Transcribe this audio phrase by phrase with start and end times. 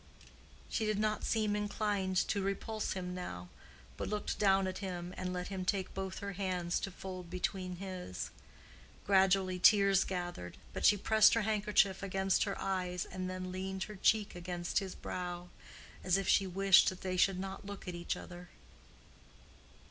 [0.67, 3.49] She did not seem inclined to repulse him now,
[3.97, 7.75] but looked down at him and let him take both her hands to fold between
[7.75, 8.31] his.
[9.05, 13.95] Gradually tears gathered, but she pressed her handkerchief against her eyes and then leaned her
[13.95, 15.49] cheek against his brow,
[16.03, 18.49] as if she wished that they should not look at each other.